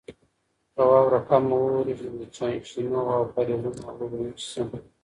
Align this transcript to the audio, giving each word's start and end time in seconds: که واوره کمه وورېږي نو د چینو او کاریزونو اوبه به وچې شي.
که 0.73 0.81
واوره 0.89 1.19
کمه 1.27 1.55
وورېږي 1.61 2.07
نو 2.13 2.17
د 2.21 2.23
چینو 2.69 3.01
او 3.15 3.23
کاریزونو 3.33 3.81
اوبه 3.87 4.05
به 4.11 4.17
وچې 4.23 4.45
شي. 4.51 4.61